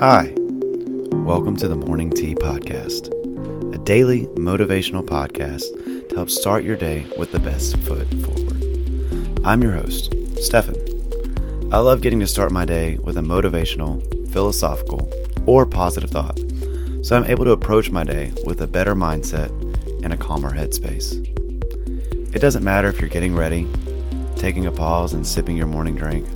[0.00, 0.34] Hi,
[1.24, 3.08] welcome to the Morning Tea Podcast,
[3.74, 5.62] a daily motivational podcast
[6.10, 9.40] to help start your day with the best foot forward.
[9.46, 10.74] I'm your host, Stefan.
[11.72, 15.10] I love getting to start my day with a motivational, philosophical,
[15.46, 16.38] or positive thought,
[17.00, 19.48] so I'm able to approach my day with a better mindset
[20.04, 21.33] and a calmer headspace.
[22.34, 23.68] It doesn't matter if you're getting ready,
[24.34, 26.26] taking a pause and sipping your morning drink,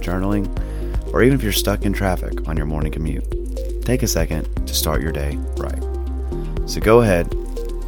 [0.00, 0.48] journaling,
[1.12, 3.24] or even if you're stuck in traffic on your morning commute.
[3.84, 5.80] Take a second to start your day right.
[6.68, 7.30] So go ahead,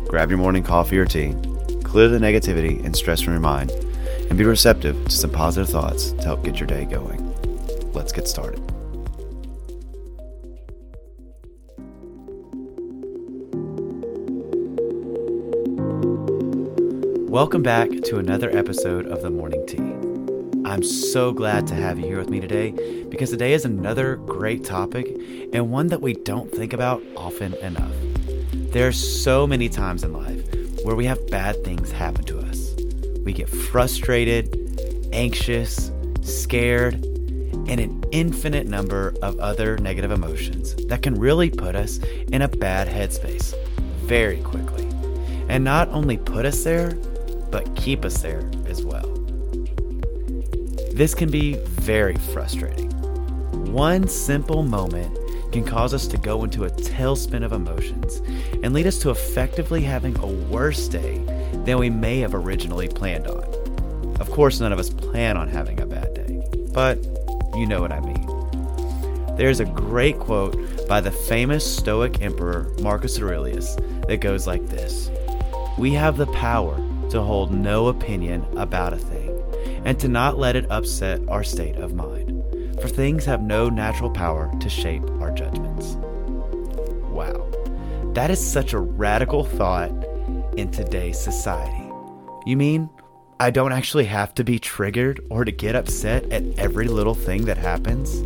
[0.07, 1.35] grab your morning coffee or tea,
[1.83, 3.73] clear the negativity and stress from your mind,
[4.29, 7.35] and be receptive to some positive thoughts to help get your day going.
[7.93, 8.63] Let's get started.
[17.37, 19.77] Welcome back to another episode of the Morning Tea.
[20.67, 22.71] I'm so glad to have you here with me today
[23.11, 25.15] because today is another great topic
[25.53, 27.93] and one that we don't think about often enough.
[28.73, 30.51] There are so many times in life
[30.83, 32.75] where we have bad things happen to us.
[33.23, 41.15] We get frustrated, anxious, scared, and an infinite number of other negative emotions that can
[41.15, 41.99] really put us
[42.33, 43.53] in a bad headspace
[44.07, 44.89] very quickly.
[45.51, 46.97] And not only put us there,
[47.51, 49.07] but keep us there as well.
[50.93, 52.91] This can be very frustrating.
[53.73, 55.17] One simple moment
[55.53, 58.23] can cause us to go into a tailspin of emotions
[58.63, 61.19] and lead us to effectively having a worse day
[61.65, 63.45] than we may have originally planned on.
[64.21, 67.03] Of course, none of us plan on having a bad day, but
[67.55, 69.37] you know what I mean.
[69.37, 70.57] There's a great quote
[70.89, 73.77] by the famous Stoic emperor Marcus Aurelius
[74.09, 75.11] that goes like this
[75.77, 76.77] We have the power
[77.11, 79.33] to hold no opinion about a thing
[79.85, 82.43] and to not let it upset our state of mind,
[82.81, 85.97] for things have no natural power to shape our judgments.
[87.11, 87.49] Wow,
[88.15, 89.91] that is such a radical thought
[90.57, 91.91] in today's society.
[92.47, 92.91] You mean
[93.39, 97.45] I don't actually have to be triggered or to get upset at every little thing
[97.45, 98.25] that happens?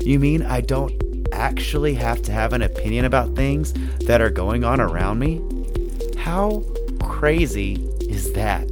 [0.00, 0.92] You mean I don't
[1.32, 3.74] actually have to have an opinion about things
[4.06, 5.42] that are going on around me?
[6.16, 6.64] How
[7.02, 7.76] crazy
[8.08, 8.68] is that?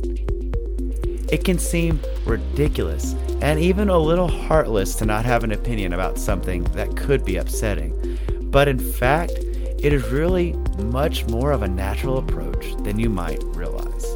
[1.30, 6.18] It can seem ridiculous and even a little heartless to not have an opinion about
[6.18, 8.18] something that could be upsetting.
[8.50, 13.42] But in fact, it is really much more of a natural approach than you might
[13.44, 14.14] realize.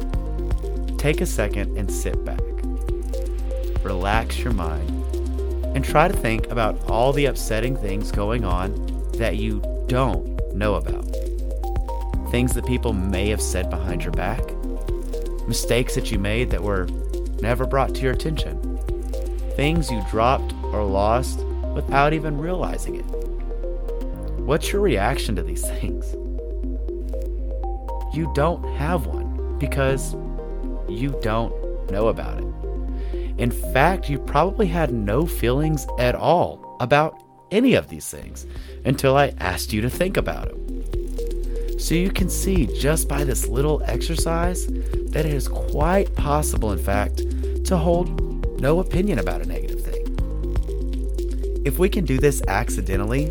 [0.97, 2.41] Take a second and sit back.
[3.83, 4.89] Relax your mind
[5.75, 8.73] and try to think about all the upsetting things going on
[9.13, 11.05] that you don't know about.
[12.31, 14.41] Things that people may have said behind your back,
[15.47, 16.87] mistakes that you made that were
[17.41, 18.59] never brought to your attention,
[19.55, 21.39] things you dropped or lost
[21.73, 23.05] without even realizing it.
[24.39, 26.13] What's your reaction to these things?
[28.13, 30.15] You don't have one because
[30.89, 31.53] you don't
[31.91, 32.45] know about it.
[33.37, 38.45] In fact, you probably had no feelings at all about any of these things
[38.85, 41.79] until I asked you to think about them.
[41.79, 44.67] So you can see just by this little exercise
[45.11, 47.17] that it is quite possible, in fact,
[47.65, 51.61] to hold no opinion about a negative thing.
[51.65, 53.29] If we can do this accidentally,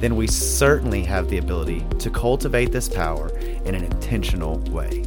[0.00, 3.30] then we certainly have the ability to cultivate this power
[3.64, 5.04] in an intentional way.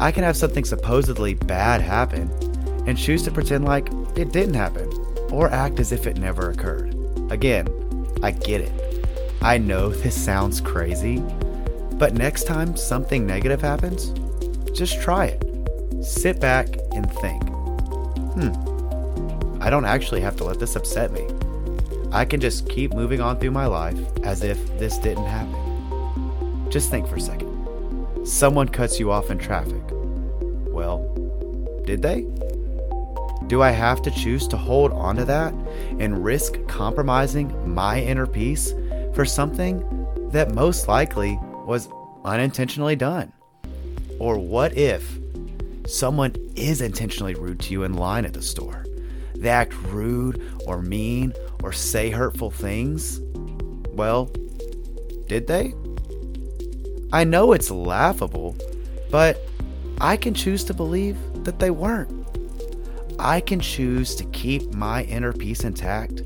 [0.00, 2.28] I can have something supposedly bad happen
[2.86, 4.90] and choose to pretend like it didn't happen
[5.30, 6.96] or act as if it never occurred.
[7.30, 7.68] Again,
[8.22, 8.72] I get it.
[9.40, 11.22] I know this sounds crazy,
[11.92, 14.12] but next time something negative happens,
[14.74, 16.04] just try it.
[16.04, 17.42] Sit back and think
[18.34, 21.26] hmm, I don't actually have to let this upset me.
[22.12, 26.70] I can just keep moving on through my life as if this didn't happen.
[26.70, 28.26] Just think for a second.
[28.26, 29.82] Someone cuts you off in traffic.
[30.68, 31.10] Well,
[31.84, 32.26] did they?
[33.46, 35.52] Do I have to choose to hold on to that
[35.98, 38.72] and risk compromising my inner peace
[39.14, 39.84] for something
[40.30, 41.88] that most likely was
[42.24, 43.33] unintentionally done?
[44.24, 45.18] Or what if
[45.86, 48.86] someone is intentionally rude to you in line at the store?
[49.34, 53.20] They act rude or mean or say hurtful things?
[53.90, 54.32] Well,
[55.26, 55.74] did they?
[57.12, 58.56] I know it's laughable,
[59.10, 59.46] but
[60.00, 62.26] I can choose to believe that they weren't.
[63.18, 66.22] I can choose to keep my inner peace intact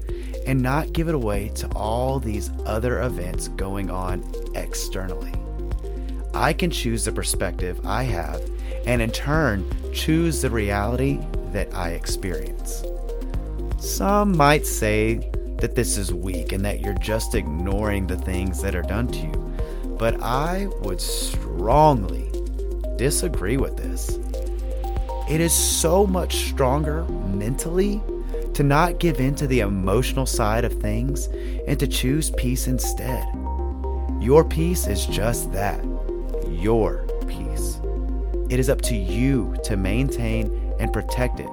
[0.46, 4.22] and not give it away to all these other events going on
[4.54, 5.37] externally.
[6.34, 8.42] I can choose the perspective I have
[8.86, 11.18] and in turn choose the reality
[11.52, 12.84] that I experience.
[13.78, 18.74] Some might say that this is weak and that you're just ignoring the things that
[18.74, 22.30] are done to you, but I would strongly
[22.96, 24.18] disagree with this.
[25.28, 28.00] It is so much stronger mentally
[28.54, 31.26] to not give in to the emotional side of things
[31.66, 33.26] and to choose peace instead.
[34.20, 35.84] Your peace is just that
[36.58, 37.80] your peace.
[38.50, 41.48] It is up to you to maintain and protect it.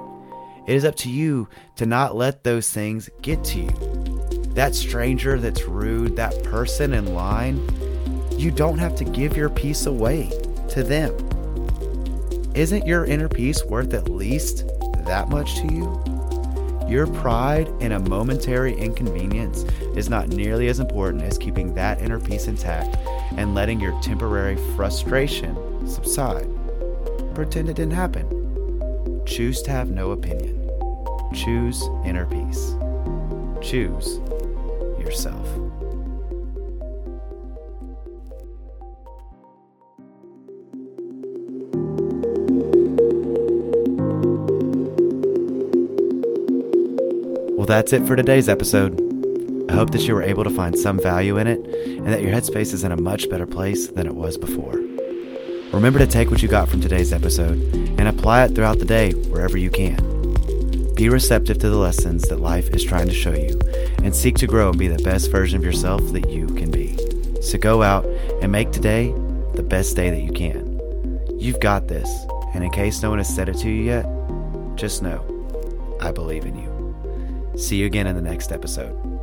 [0.66, 3.70] It is up to you to not let those things get to you.
[4.54, 7.60] That stranger that's rude, that person in line,
[8.36, 10.30] you don't have to give your peace away
[10.70, 11.14] to them.
[12.54, 14.64] Isn't your inner peace worth at least
[15.04, 16.04] that much to you?
[16.88, 19.64] Your pride in a momentary inconvenience
[19.94, 22.96] is not nearly as important as keeping that inner peace intact
[23.36, 25.56] and letting your temporary frustration
[25.86, 26.48] subside.
[27.34, 29.22] Pretend it didn't happen.
[29.26, 30.70] Choose to have no opinion.
[31.34, 32.74] Choose inner peace.
[33.60, 34.20] Choose
[34.98, 35.46] yourself.
[47.56, 49.05] Well, that's it for today's episode.
[49.68, 52.32] I hope that you were able to find some value in it and that your
[52.32, 54.80] headspace is in a much better place than it was before.
[55.72, 57.60] Remember to take what you got from today's episode
[57.98, 59.96] and apply it throughout the day wherever you can.
[60.94, 63.58] Be receptive to the lessons that life is trying to show you
[64.02, 66.96] and seek to grow and be the best version of yourself that you can be.
[67.42, 68.06] So go out
[68.40, 69.12] and make today
[69.54, 71.20] the best day that you can.
[71.38, 72.08] You've got this,
[72.54, 74.06] and in case no one has said it to you yet,
[74.76, 75.20] just know
[76.00, 77.58] I believe in you.
[77.58, 79.15] See you again in the next episode.